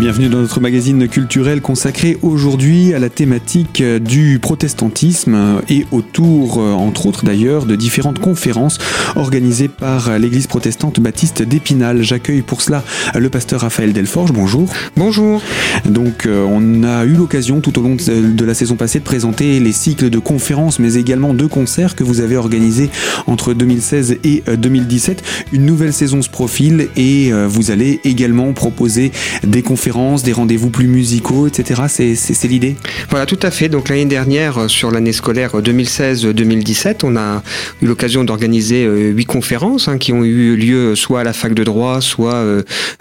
[0.00, 7.04] bienvenue dans notre magazine culturel consacré aujourd'hui à la thématique du protestantisme et autour, entre
[7.04, 8.78] autres d'ailleurs, de différentes conférences
[9.14, 12.02] organisées par l'église protestante baptiste d'Épinal.
[12.02, 12.82] J'accueille pour cela
[13.14, 14.32] le pasteur Raphaël Delforge.
[14.32, 14.70] Bonjour.
[14.96, 15.42] Bonjour.
[15.84, 19.60] Donc, euh, on a eu l'occasion tout au long de la saison passée de présenter
[19.60, 22.88] les cycles de conférences, mais également de concerts que vous avez organisés
[23.26, 25.22] entre 2016 et 2017.
[25.52, 29.12] Une nouvelle saison se profile et euh, vous allez également proposer
[29.46, 31.82] des conférences, des rendez-vous plus musicaux, etc.
[31.88, 32.76] C'est l'idée?
[33.10, 33.68] Voilà, tout à fait.
[33.68, 37.42] Donc l'année dernière, euh, sur l'année scolaire 2016-2017, on a
[37.82, 41.64] eu l'occasion d'organiser huit conférences hein, qui ont eu lieu soit à la fac de
[41.64, 42.44] droit, soit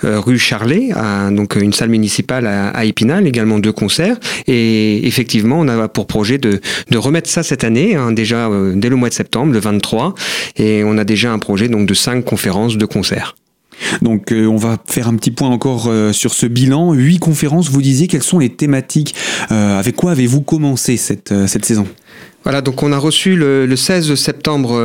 [0.03, 4.17] rue Charlet, à, donc une salle municipale à, Épinal, également deux concerts.
[4.47, 6.59] Et effectivement, on a pour projet de,
[6.95, 10.16] remettre ça cette année, hein, déjà dès le mois de septembre, le 23.
[10.58, 13.35] Et on a déjà un projet donc de cinq conférences, de concerts.
[14.02, 16.94] Donc euh, on va faire un petit point encore euh, sur ce bilan.
[16.94, 19.16] Huit conférences, vous disiez quelles sont les thématiques
[19.52, 21.88] euh, Avec quoi avez-vous commencé cette, cette saison?
[22.44, 24.81] Voilà, donc on a reçu le, 16 septembre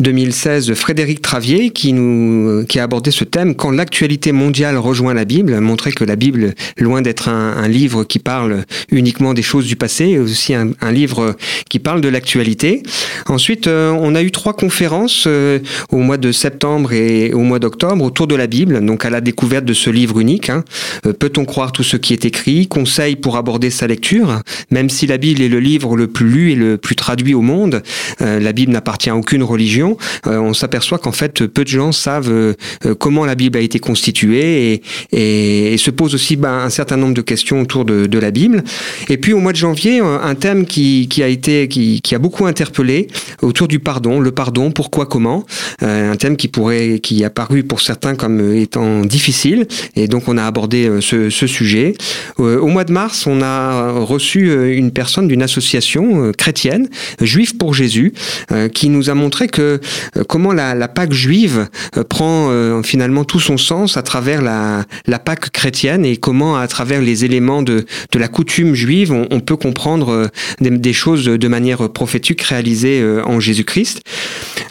[0.00, 5.24] 2016 Frédéric Travier qui nous qui a abordé ce thème quand l'actualité mondiale rejoint la
[5.24, 9.76] Bible, montrer que la Bible, loin d'être un, livre qui parle uniquement des choses du
[9.76, 11.36] passé, est aussi un, livre
[11.68, 12.82] qui parle de l'actualité.
[13.26, 15.60] Ensuite, euh, on a eu trois conférences euh,
[15.92, 19.20] au mois de septembre et au mois d'octobre autour de la Bible, donc à la
[19.20, 20.50] découverte de ce livre unique.
[20.50, 20.64] Hein.
[21.06, 22.66] Euh, peut-on croire tout ce qui est écrit?
[22.66, 26.49] Conseils pour aborder sa lecture, même si la Bible est le livre le plus lu
[26.54, 27.82] le plus traduit au monde.
[28.20, 29.96] Euh, la Bible n'appartient à aucune religion.
[30.26, 32.54] Euh, on s'aperçoit qu'en fait, peu de gens savent euh,
[32.98, 37.22] comment la Bible a été constituée et, se posent aussi ben, un certain nombre de
[37.22, 38.62] questions autour de, la Bible.
[39.08, 42.44] Et puis au mois de janvier, un thème qui, a été, qui, qui, a beaucoup
[42.44, 43.06] interpellé
[43.40, 45.46] autour du pardon, le pardon, pourquoi, comment,
[45.80, 49.66] un thème qui pourrait, qui a paru pour certains comme étant difficile.
[49.96, 51.94] Et donc on a abordé ce, ce sujet.
[52.36, 56.88] au mois de mars, on a reçu une personne d'une association chrétienne
[57.20, 58.14] juive pour Jésus,
[58.50, 59.78] euh, qui nous a montré que
[60.16, 61.68] euh, comment la, Pâque juive
[61.98, 67.02] euh, prend finalement tout son sens à travers la, Pâque chrétienne et comment à travers
[67.02, 70.30] les éléments de, de la coutume juive, on, peut comprendre
[70.60, 74.00] des, des, choses de manière prophétique réalisées en Jésus-Christ.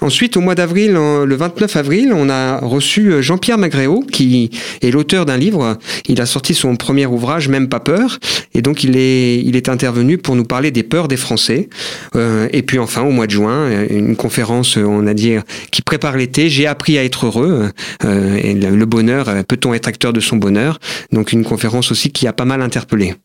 [0.01, 4.49] Ensuite, au mois d'avril, le 29 avril, on a reçu Jean-Pierre Magréo, qui
[4.81, 5.77] est l'auteur d'un livre.
[6.07, 8.19] Il a sorti son premier ouvrage, Même pas peur,
[8.55, 11.58] et donc il est, il est intervenu pour nous parler des peurs des Français.
[12.15, 15.35] Euh, et puis enfin, au mois de juin, une conférence, on a dit,
[15.71, 16.49] qui prépare l'été.
[16.49, 17.71] J'ai appris à être heureux.
[18.05, 20.79] Euh, et le bonheur, peut-on être acteur de son bonheur?
[21.11, 23.15] Donc une conférence aussi qui a pas mal interpellé.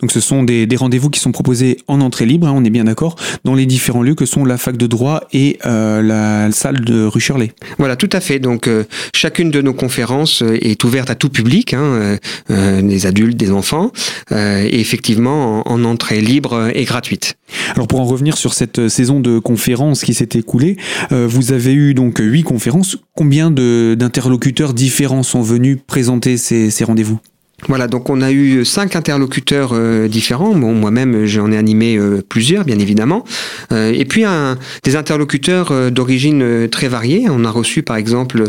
[0.00, 2.84] Donc ce sont des, rendez-vous qui sont proposés en entrée libre, hein, on est bien
[2.84, 6.80] d'accord, dans les différents lieux que sont la fac de droit et euh, la salle
[6.80, 7.52] de rue Shirley.
[7.78, 8.38] Voilà, tout à fait.
[8.38, 8.84] Donc euh,
[9.14, 12.16] chacune de nos conférences euh, est ouverte à tout public, hein,
[12.48, 13.92] des adultes, des enfants,
[14.30, 17.34] et effectivement en, entrée libre et gratuite.
[17.74, 20.76] Alors pour en revenir sur cette saison de conférences qui s'est écoulée,
[21.10, 22.96] vous avez eu donc huit conférences.
[23.14, 27.20] Combien d'interlocuteurs différents sont venus présenter ces rendez-vous?
[27.68, 30.54] Voilà, donc on a eu cinq interlocuteurs euh, différents.
[30.54, 33.24] Bon, moi-même, j'en ai animé euh, plusieurs, bien évidemment.
[33.70, 37.26] Euh, et puis un, des interlocuteurs d'origine très variée.
[37.30, 38.44] On a reçu, par exemple,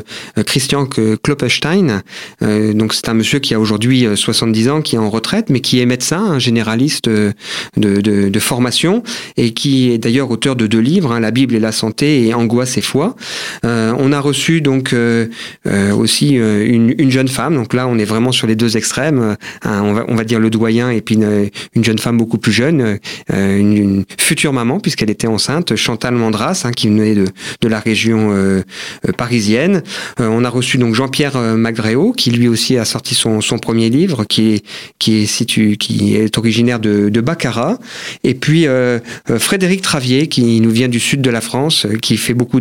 [0.46, 0.88] Christian
[1.22, 2.02] Kloppestein.
[2.42, 5.80] donc c'est un monsieur qui a aujourd'hui 70 ans, qui est en retraite, mais qui
[5.80, 7.34] est médecin, un généraliste de,
[7.78, 9.04] de, de, formation,
[9.38, 12.34] et qui est d'ailleurs auteur de deux livres, hein, La Bible et la santé et
[12.34, 13.16] Angoisse et foi.
[13.64, 14.96] on a reçu donc
[15.66, 17.56] aussi une, une jeune femme.
[17.56, 18.76] Donc là, on est vraiment sur les deux
[19.12, 22.52] euh, on, va, on, va, dire le doyen et puis une, jeune femme beaucoup plus
[22.52, 23.00] jeune,
[23.34, 27.26] euh, une, future maman puisqu'elle était enceinte, Chantal Mandras, hein, qui venait de,
[27.62, 28.62] de la région euh,
[29.18, 29.84] parisienne.
[30.20, 34.24] on a reçu donc Jean-Pierre Magréo, qui lui aussi a sorti son, son premier livre,
[34.26, 34.66] qui est,
[35.00, 37.78] qui est, qui est originaire de, de Baccarat.
[38.24, 38.66] Et puis
[39.38, 42.60] Frédéric Travier, qui nous vient du sud de la France, qui fait beaucoup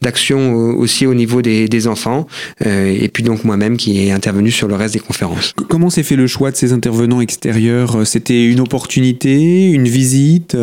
[0.00, 2.26] d'actions aussi au niveau des, des enfants.
[2.64, 5.54] et puis donc moi-même qui est intervenu sur le reste des conférences.
[5.72, 8.06] Comment s'est fait le choix de ces intervenants extérieurs?
[8.06, 10.54] C'était une opportunité, une visite?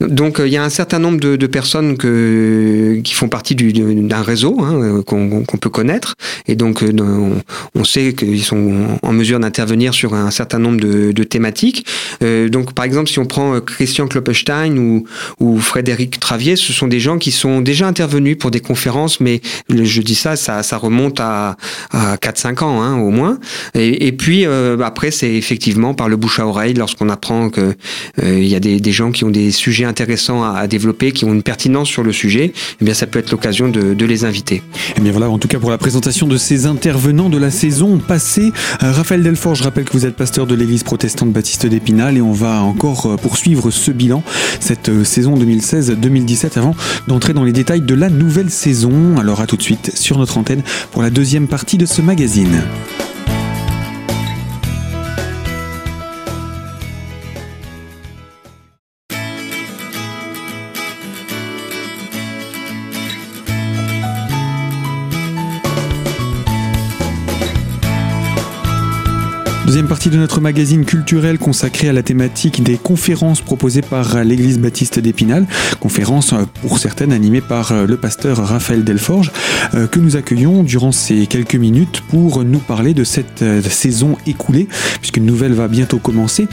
[0.00, 4.22] Donc euh, il y a un certain nombre de, personnes que, qui font partie d'un
[4.22, 6.14] réseau hein, euh, qu'on peut connaître
[6.46, 7.42] et donc euh, on,
[7.74, 11.86] on sait qu'ils sont en mesure d'intervenir sur un certain nombre de, de thématiques.
[12.22, 15.04] Euh, donc par exemple si on prend Christian Kloppestein ou,
[15.38, 19.40] ou Frédéric Travier, ce sont des gens qui sont déjà intervenus pour des conférences, mais
[19.68, 21.56] je dis ça, ça, ça remonte à,
[21.90, 23.38] à 4-5 ans hein, au moins.
[23.74, 27.74] Et, puis après c'est effectivement par le bouche à oreille lorsqu'on apprend que
[28.22, 31.32] il y a des, des gens qui ont des sujets intéressants à, développer, qui ont
[31.32, 34.56] une pertinence sur le sujet, eh bien ça peut être l'occasion de, de, les inviter.
[34.56, 34.62] Et
[34.98, 37.98] eh bien voilà, en tout cas pour la présentation de ces intervenants de la saison
[37.98, 38.52] passée.
[38.82, 42.20] Euh, Raphaël Delfort, je rappelle que vous êtes pasteur de l'église protestante Baptiste d'Épinal et
[42.20, 44.22] on va encore euh, poursuivre ce bilan,
[44.60, 46.74] cette euh, saison 2016-2017 avant
[47.08, 49.16] d'entrer dans les détails de la nouvelle saison.
[49.18, 50.62] Alors à tout de suite sur notre antenne
[50.92, 52.62] pour la deuxième partie de ce magazine.
[69.80, 74.58] Deuxième partie de notre magazine culturel consacré à la thématique des conférences proposées par l'église
[74.58, 75.46] baptiste d'Épinal,
[75.80, 79.32] conférences euh, pour certaines animées par euh, le pasteur Raphaël Delforge,
[79.72, 84.68] euh, que nous accueillons durant ces quelques minutes pour nous parler de cette saison écoulée,
[85.00, 86.46] puisqu'une nouvelle va bientôt commencer.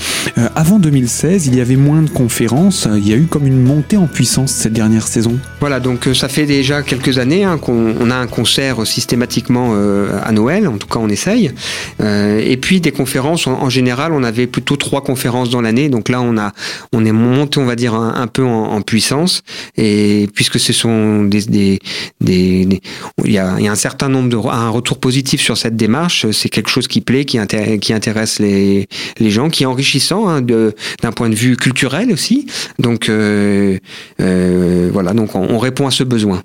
[0.56, 3.97] Avant 2016, il y avait moins de conférences, il y a eu comme une montée
[3.97, 5.38] en puissance cette dernière saison.
[5.59, 9.75] Voilà, donc ça fait déjà quelques années hein, qu'on a un concert systématiquement
[10.24, 11.51] à Noël, en tout cas on essaye,
[12.00, 15.89] et puis des conférences en, général, on avait plutôt trois conférences dans l'année.
[15.89, 16.53] Donc là, on a,
[16.93, 19.41] on est monté, on va dire, un, peu en, puissance.
[19.75, 21.79] Et puisque ce sont des, des,
[22.21, 22.81] des,
[23.25, 26.29] il, y a, un certain nombre de, un retour positif sur cette démarche.
[26.31, 28.87] C'est quelque chose qui plaît, qui, intéresse, qui intéresse les,
[29.19, 32.47] les gens, qui est enrichissant hein, d'un point de vue culturel aussi.
[32.79, 33.77] Donc euh,
[34.21, 36.43] euh, voilà, donc on répond à ce besoin.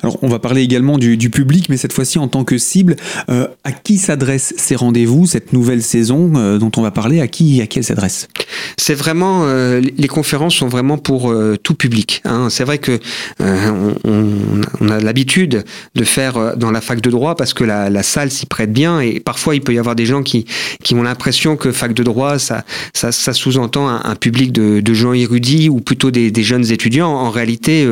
[0.00, 2.96] Alors, on va parler également du, public, mais cette fois-ci en tant que cible.
[3.28, 7.20] Euh, à qui s'adressent ces rendez-vous, cette nouvelle saison euh, dont on va parler?
[7.20, 8.28] À qui, à qui elle s'adresse?
[8.76, 12.22] C'est vraiment euh, les conférences sont vraiment pour tout public.
[12.24, 12.48] Hein.
[12.50, 12.98] C'est vrai que
[13.40, 18.46] on, a l'habitude de faire dans la fac de droit parce que la, salle s'y
[18.46, 20.44] prête bien et parfois il peut y avoir des gens qui
[20.82, 25.68] qui ont l'impression que fac de droit ça ça, sous-entend un, public de, gens érudits
[25.68, 27.10] ou plutôt des, jeunes étudiants.
[27.10, 27.88] En réalité,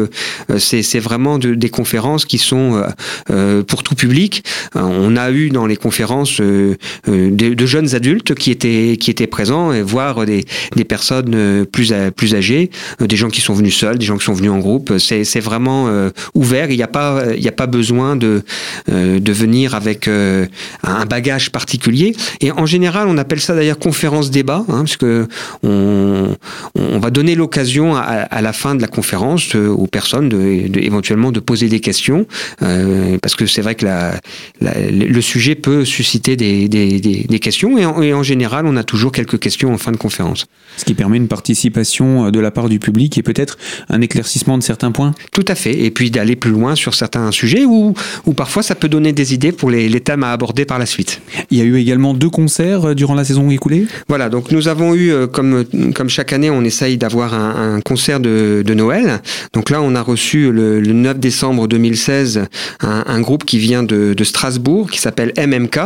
[0.58, 1.89] c'est vraiment des conférences
[2.26, 2.82] qui sont euh,
[3.30, 4.44] euh, pour tout public.
[4.76, 9.72] Euh, on a eu dans les conférences de, jeunes adultes qui étaient qui étaient présents
[9.72, 10.44] et voir des,
[10.74, 12.70] des personnes plus plus âgées,
[13.00, 14.98] des gens qui sont venus seuls, des gens qui sont venus en groupe.
[14.98, 15.88] C'est vraiment
[16.34, 16.70] ouvert.
[16.70, 18.42] Il n'y a pas a pas besoin de
[18.88, 22.14] de venir avec un bagage particulier.
[22.40, 25.28] Et en général, on appelle ça d'ailleurs conférence débat, hein, parce que
[25.62, 26.36] on,
[26.74, 30.80] on va donner l'occasion à, à, la fin de la conférence aux personnes de, de,
[30.80, 32.26] éventuellement de poser des questions,
[32.62, 34.20] euh, parce que c'est vrai que la,
[34.60, 38.84] le sujet peut susciter des, des, des, questions, et en, et en, général, on a
[38.84, 40.46] toujours quelques questions en fin de conférence.
[40.76, 43.56] Ce qui permet une participation euh, de la part du public et peut-être
[43.88, 47.30] un éclaircissement de certains points Tout à fait, et puis d'aller plus loin sur certains
[47.30, 47.94] sujets, ou,
[48.26, 50.86] ou parfois ça peut donner des idées pour les, les, thèmes à aborder par la
[50.86, 51.22] suite.
[51.50, 53.86] Il y a eu également deux concerts euh, durant la saison écoulée?
[54.08, 55.64] Voilà, donc nous avons eu, comme,
[55.94, 59.20] comme chaque année, on essaye d'avoir un, un, concert de, de Noël.
[59.52, 62.46] Donc là, on a reçu le, le 9 décembre 2016
[62.82, 65.78] un, groupe qui vient de, Strasbourg qui s'appelle MMK.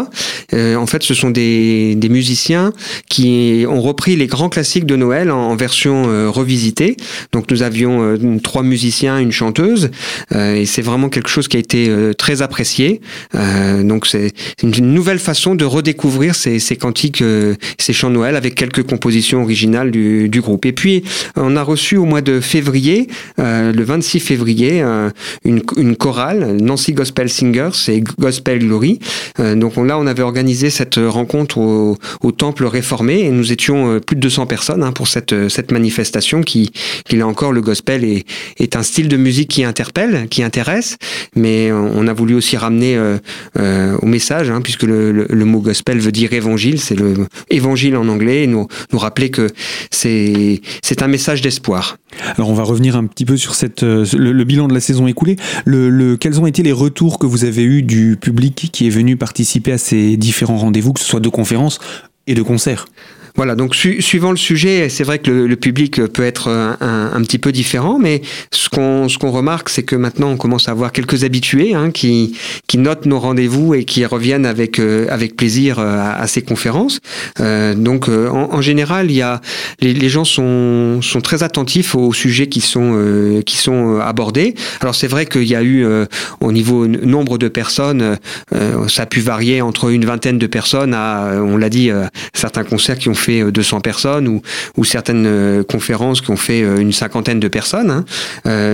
[0.52, 2.72] Euh, en fait, ce sont des, musiciens
[3.08, 6.96] qui ont repris les grands classiques de Noël en, version euh, revisitée.
[7.32, 9.90] Donc nous avions euh, trois musiciens, une chanteuse,
[10.34, 13.00] et c'est vraiment quelque chose qui a été très apprécié.
[13.82, 14.32] donc c'est
[14.62, 17.22] une nouvelle façon de redécouvrir ces, cantiques,
[17.78, 20.66] ces chants de Noël avec quelques compositions originales du, du, groupe.
[20.66, 21.04] Et puis
[21.36, 24.84] on a reçu au mois de février, le 26 février,
[25.44, 28.98] une, une chorale, Nancy Gospel Singers et Gospel Glory.
[29.40, 31.96] Euh, donc là, on avait organisé cette rencontre au,
[32.36, 35.70] temple réformé et nous étions euh, plus de 200 personnes hein, pour cette, euh, cette
[35.70, 36.72] manifestation qui,
[37.04, 38.26] qui là encore, le gospel est,
[38.58, 40.96] est un style de musique qui interpelle, qui intéresse,
[41.36, 42.98] mais on a voulu aussi ramener
[43.56, 47.14] au message, hein, puisque le, mot gospel veut dire évangile, c'est le
[47.50, 49.48] évangile en anglais, et nous, nous rappeler que
[49.90, 50.60] c'est
[51.00, 51.98] un message d'espoir.
[52.36, 55.36] Alors on va revenir un petit peu sur cette, le, bilan de la saison écoulée.
[55.64, 59.16] Le, quels ont été les retours que vous avez eus du public qui est venu
[59.16, 61.78] participer à ces différents rendez-vous, que ce soit de conférences
[62.26, 62.86] et de concerts?
[63.36, 67.38] Voilà, donc suivant le sujet, c'est vrai que le, public peut être un, un, petit
[67.38, 68.22] peu différent, mais
[68.52, 71.90] ce qu'on ce qu'on remarque, c'est que maintenant on commence à avoir quelques habitués hein,
[71.90, 72.38] qui
[72.68, 77.00] qui notent nos rendez-vous et qui reviennent avec euh, avec plaisir euh, à, ces conférences.
[77.40, 79.40] Euh, donc euh, en, en, général, il y a
[79.80, 84.54] les, les, gens sont sont très attentifs aux sujets qui sont qui sont abordés.
[84.80, 85.84] Alors c'est vrai qu'il y a eu
[86.40, 88.16] au niveau nombre de personnes,
[88.88, 91.90] ça a pu varier entre une vingtaine de personnes à, on l'a dit,
[92.32, 94.42] certains concerts qui ont fait 200 personnes ou,
[94.76, 97.90] ou certaines conférences qui ont fait une cinquantaine de personnes.
[97.90, 98.04] Hein.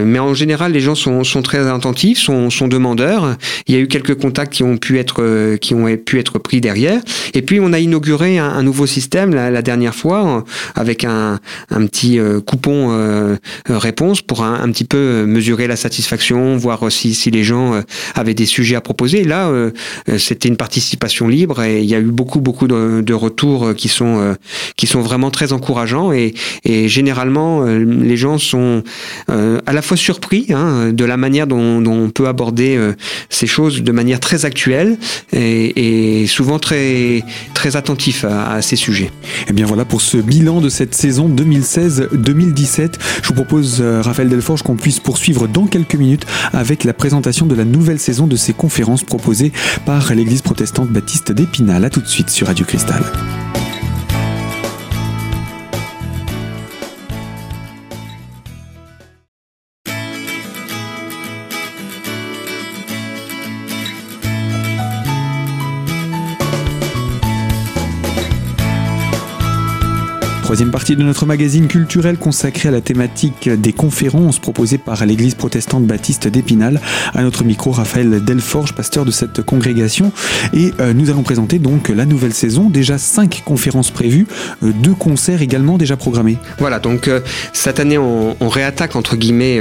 [0.05, 3.37] mais en général, les gens sont, sont très attentifs, sont, sont, demandeurs.
[3.67, 6.61] Il y a eu quelques contacts qui ont pu être qui ont pu être pris
[6.61, 7.01] derrière.
[7.35, 11.41] Et puis on a inauguré un, un nouveau système la, la, dernière fois avec un,
[11.71, 13.39] un petit coupon
[13.69, 17.83] réponse pour un, un, petit peu mesurer la satisfaction, voir si, si les gens
[18.15, 19.25] avaient des sujets à proposer.
[19.25, 19.71] Là, euh,
[20.19, 24.21] c'était une participation libre et il y a eu beaucoup, beaucoup de, retours qui sont,
[24.21, 24.35] euh,
[24.77, 28.83] qui sont vraiment très encourageants et, généralement, euh, les gens sont
[29.29, 32.79] à la fois surpris hein, de la manière dont, on peut aborder
[33.29, 34.99] ces choses de manière très actuelle
[35.33, 37.23] et, souvent très,
[37.55, 39.05] très attentifs à, à, ces sujets.
[39.05, 42.95] Et eh bien voilà pour ce bilan de cette saison 2016-2017.
[43.23, 47.55] Je vous propose, Raphaël Delforge, qu'on puisse poursuivre dans quelques minutes avec la présentation de
[47.55, 49.53] la nouvelle saison de ces conférences proposées
[49.87, 51.85] par l'église protestante baptiste d'Épinal.
[51.85, 53.03] A tout de suite sur Radio Cristal.
[70.51, 75.37] Troisième partie de notre magazine culturel consacré à la thématique des conférences proposées par l'église
[75.37, 76.81] protestante baptiste d'Épinal.
[77.15, 80.11] À notre micro, Raphaël Delforge, pasteur de cette congrégation.
[80.53, 82.69] Et euh, nous allons présenter donc la nouvelle saison.
[82.69, 84.27] Déjà cinq conférences prévues,
[84.65, 86.37] euh, deux concerts également déjà programmés.
[86.59, 87.21] Voilà, donc euh,
[87.53, 89.61] cette année, on, réattaque entre guillemets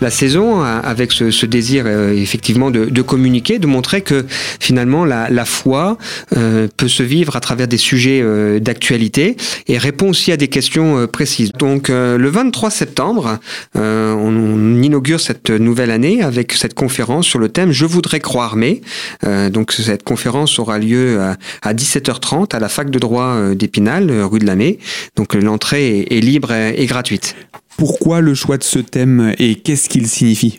[0.00, 5.98] la saison avec ce, désir effectivement de, communiquer, de montrer que finalement la foi
[6.30, 8.24] peut se vivre à travers des sujets
[8.60, 9.36] d'actualité
[9.68, 11.52] et répond aussi à des questions euh, précises.
[11.52, 13.38] Donc euh, le 23 septembre,
[13.76, 18.56] euh, on, inaugure cette nouvelle année avec cette conférence sur le thème Je voudrais croire
[18.56, 18.80] mais.
[19.50, 21.20] donc cette conférence aura lieu
[21.62, 24.78] à, 17h30 à la fac de droit d'Épinal, rue de la Mai.
[25.16, 27.36] Donc l'entrée est libre et gratuite.
[27.76, 30.58] Pourquoi le choix de ce thème et qu'est-ce qu'il signifie?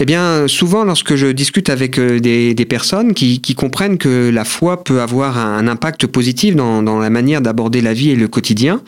[0.00, 4.84] Eh bien, souvent, lorsque je discute avec euh, des, personnes qui, comprennent que la foi
[4.84, 8.80] peut avoir un, impact positif dans, la manière d'aborder la vie et le quotidien,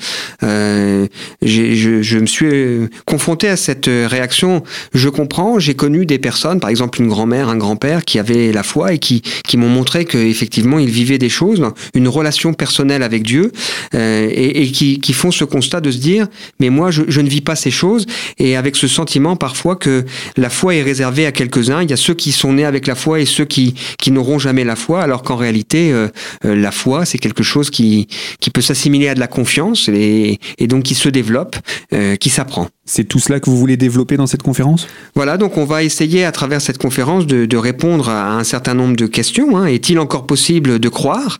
[0.44, 1.08] euh,
[1.42, 4.62] je, me suis euh, confronté à cette réaction.
[4.94, 8.62] Je comprends, j'ai connu des personnes, par exemple une grand-mère, un grand-père, qui avaient la
[8.62, 9.22] foi et qui,
[9.54, 11.60] m'ont montré qu'effectivement, ils vivaient des choses,
[11.94, 13.50] une relation personnelle avec Dieu,
[13.92, 16.28] et, qui, font ce constat de se dire,
[16.60, 18.06] mais moi, je, je ne vis pas ces choses,
[18.38, 20.04] et avec ce sentiment parfois que
[20.36, 21.82] la foi est réservée à quelques-uns.
[21.82, 24.38] Il y a ceux qui sont nés avec la foi et ceux qui, qui n'auront
[24.38, 26.08] jamais la foi, alors qu'en réalité, euh,
[26.44, 28.08] euh, la foi, c'est quelque chose qui,
[28.40, 31.56] qui peut s'assimiler à de la confiance et, et donc qui se développe,
[31.92, 32.68] euh, qui s'apprend.
[32.84, 34.88] C'est tout cela que vous voulez développer dans cette conférence?
[35.14, 38.74] Voilà, donc on va essayer à travers cette conférence de, de répondre à un certain
[38.74, 39.56] nombre de questions.
[39.56, 39.66] Hein.
[39.66, 41.38] Est-il encore possible de croire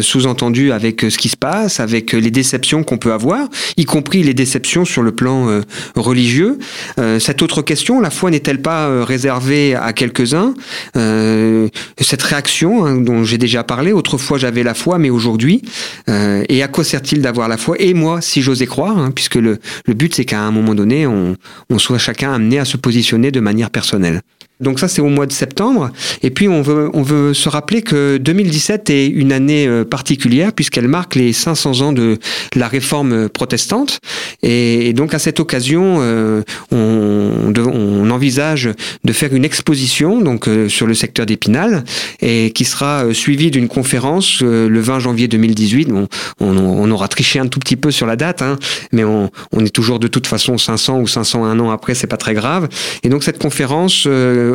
[0.00, 4.34] Sous-entendu avec ce qui se passe, avec les déceptions qu'on peut avoir, y compris les
[4.34, 5.60] déceptions sur le plan
[5.94, 6.58] religieux?
[7.18, 10.54] cette autre question, la foi n'est-elle pas euh, réservé à quelques-uns.
[10.96, 11.68] Euh,
[12.00, 15.62] cette réaction hein, dont j'ai déjà parlé, autrefois j'avais la foi, mais aujourd'hui,
[16.08, 17.76] euh, et à quoi sert-il d'avoir la foi?
[17.78, 21.36] Et moi, si j'osais croire, hein, puisque le, but c'est qu'à un moment donné, on,
[21.70, 24.22] on soit chacun amené à se positionner de manière personnelle.
[24.60, 25.90] Donc ça, c'est au mois de septembre.
[26.22, 30.52] Et puis, on veut, on veut se rappeler que 2017 est une année euh, particulière
[30.52, 32.18] puisqu'elle marque les 500 ans de
[32.54, 34.00] la réforme protestante.
[34.42, 38.70] Et, donc, à cette occasion, euh, on, envisage
[39.04, 41.84] de faire une exposition donc euh, sur le secteur d'Épinal
[42.20, 45.90] et qui sera suivie d'une conférence le 20 janvier 2018.
[45.92, 46.08] On,
[46.40, 48.58] on, aura triché un tout petit peu sur la date, hein,
[48.92, 52.34] mais on, est toujours de toute façon 500 ou 501 ans après, c'est pas très
[52.34, 52.68] grave.
[53.04, 54.49] Et donc, cette conférence euh,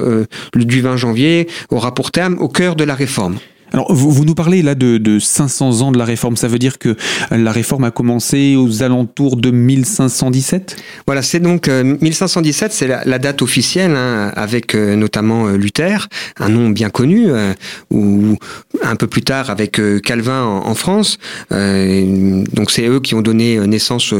[0.55, 3.37] du 20 janvier aura pour terme au cœur de la réforme.
[3.75, 6.37] Alors, vous, vous, nous parlez là de, de, 500 ans de la réforme.
[6.37, 6.95] Ça veut dire que
[7.29, 13.19] la réforme a commencé aux alentours de 1517 Voilà, c'est donc 1517, euh, c'est la,
[13.19, 16.07] date officielle, hein, avec euh, notamment euh, Luther,
[16.39, 17.27] un nom bien connu,
[17.91, 18.37] ou
[18.81, 21.17] un peu plus tard avec Calvin en, France.
[21.51, 24.13] donc, c'est eux qui ont donné naissance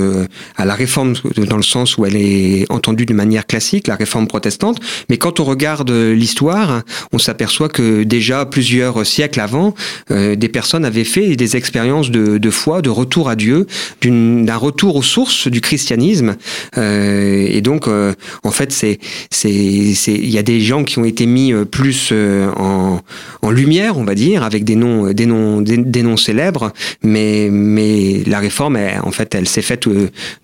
[0.57, 4.27] à la réforme dans le sens où elle est entendue de manière classique, la réforme
[4.27, 4.81] protestante.
[5.09, 6.81] Mais quand on regarde l'histoire,
[7.13, 9.73] on s'aperçoit que déjà plusieurs siècles avant,
[10.11, 13.67] euh, des personnes avaient fait des expériences de, foi, de retour à Dieu,
[14.01, 16.35] d'un retour aux sources du christianisme.
[16.77, 18.99] Euh, et donc, euh, en fait, c'est
[19.45, 23.01] il y a des gens qui ont été mis euh, plus euh, en,
[23.41, 26.73] en, lumière, on va dire, avec des noms, des noms, des, noms célèbres.
[27.03, 29.87] Mais, mais la réforme, en fait, elle s'est faite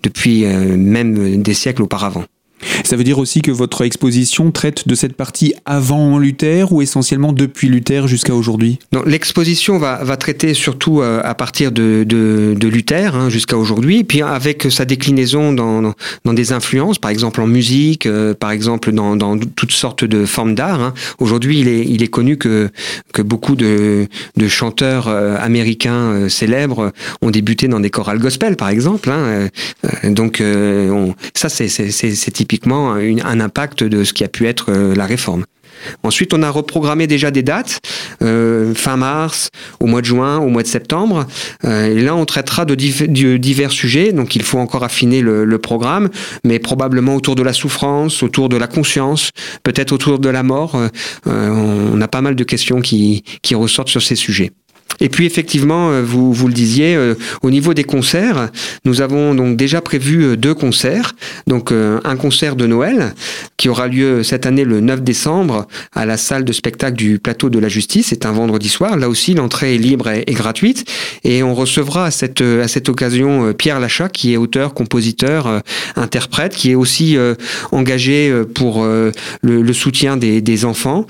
[0.02, 2.24] depuis même des siècles auparavant.
[2.84, 7.32] Ça veut dire aussi que votre exposition traite de cette partie avant Luther ou essentiellement
[7.32, 8.78] depuis Luther jusqu'à aujourd'hui?
[9.06, 14.22] L'exposition va, va, traiter surtout euh, à partir de, de, Luther hein, jusqu'à aujourd'hui, puis
[14.22, 15.82] avec sa déclinaison dans,
[16.24, 20.24] dans, des influences, par exemple en musique, euh, par exemple dans, dans, toutes sortes de
[20.24, 20.80] formes d'art.
[20.80, 20.94] Hein.
[21.18, 22.70] Aujourd'hui, il est, il est connu que,
[23.12, 28.68] que beaucoup de, de chanteurs euh, américains célèbres ont débuté dans des chorales gospel, par
[28.68, 29.10] exemple.
[29.10, 29.48] Hein.
[30.04, 31.68] donc, on, ça, c'est
[32.64, 35.44] un impact de ce qui a pu être la réforme.
[36.02, 37.80] Ensuite, on a reprogrammé déjà des dates,
[38.22, 39.48] euh, fin mars,
[39.80, 41.26] au mois de juin, au mois de septembre.
[41.64, 46.08] Euh, là, on traitera de, divers sujets, donc il faut encore affiner le, programme,
[46.44, 49.30] mais probablement autour de la souffrance, autour de la conscience,
[49.62, 50.76] peut-être autour de la mort.
[51.26, 53.22] Euh, on a pas mal de questions qui
[53.54, 54.50] ressortent sur ces sujets.
[55.00, 58.50] Et puis effectivement, euh, vous, vous le disiez, euh, au niveau des concerts,
[58.84, 61.14] nous avons donc déjà prévu euh, deux concerts.
[61.46, 63.14] Donc un concert de Noël
[63.56, 67.50] qui aura lieu cette année le 9 décembre à la salle de spectacle du Plateau
[67.50, 68.08] de la Justice.
[68.10, 68.96] C'est un vendredi soir.
[68.96, 70.84] Là aussi, l'entrée est libre et, gratuite.
[71.24, 75.62] Et on recevra à cette, à cette occasion Pierre Lachat, qui est auteur, compositeur,
[75.96, 77.16] interprète, qui est aussi
[77.70, 81.06] engagé pour le, soutien des, des enfants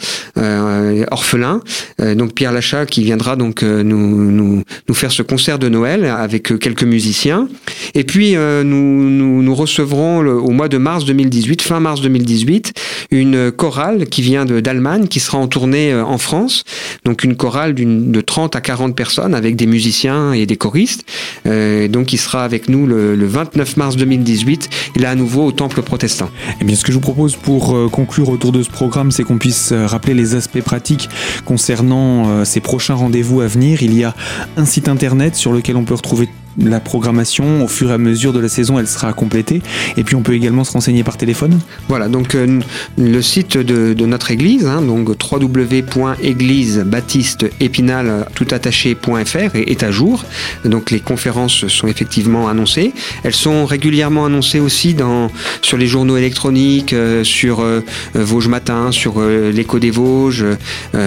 [1.10, 1.60] orphelins.
[1.98, 4.62] donc Pierre Lachat qui viendra donc nous,
[4.94, 7.48] faire ce concert de Noël avec quelques musiciens.
[7.94, 12.72] Et puis, euh, nous, nous, recevrons au mois de mars 2018, fin mars 2018,
[13.10, 16.64] une chorale qui vient d'Allemagne, qui sera en tournée euh, en France.
[17.04, 21.04] Donc, une chorale de 30 à 40 personnes avec des musiciens et des choristes.
[21.46, 25.46] Euh, donc, qui sera avec nous le, le 29 mars 2018, et là à nouveau
[25.46, 26.30] au Temple protestant.
[26.60, 29.38] Eh bien, ce que je vous propose pour conclure autour de ce programme, c'est qu'on
[29.38, 31.08] puisse rappeler les aspects pratiques
[31.44, 34.14] concernant ces prochains rendez-vous à venir il y a
[34.56, 36.28] un site internet sur lequel on peut retrouver
[36.58, 39.62] la programmation au fur et à mesure de la saison elle sera complétée.
[39.96, 41.58] Et puis on peut également se renseigner par téléphone.
[41.88, 42.60] Voilà donc euh,
[42.98, 50.24] le site de, notre église hein, donc www.église baptiste épinal tout attaché.fr est à jour.
[50.64, 52.92] Donc les conférences sont effectivement annoncées.
[53.22, 55.30] Elles sont régulièrement annoncées aussi dans
[55.62, 57.80] sur les journaux électroniques euh, sur euh,
[58.14, 60.44] Vosges Matin sur l'écho des Vosges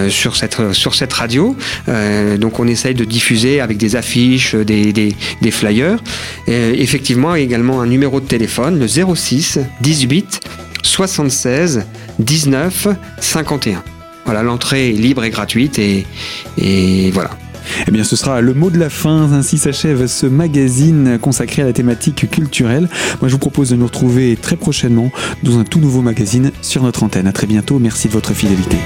[0.08, 1.56] sur cette sur cette radio.
[2.38, 5.98] Donc on essaye de diffuser avec des affiches des des flyers.
[6.46, 10.40] Et effectivement, également un numéro de téléphone, le 06 18
[10.82, 11.84] 76
[12.18, 12.88] 19
[13.20, 13.82] 51.
[14.24, 16.06] Voilà, l'entrée est libre et gratuite et,
[16.58, 17.30] et voilà.
[17.86, 19.32] Eh bien, ce sera le mot de la fin.
[19.32, 22.88] Ainsi s'achève ce magazine consacré à la thématique culturelle.
[23.20, 25.10] Moi, je vous propose de nous retrouver très prochainement
[25.42, 27.26] dans un tout nouveau magazine sur notre antenne.
[27.26, 27.78] À très bientôt.
[27.78, 28.76] Merci de votre fidélité.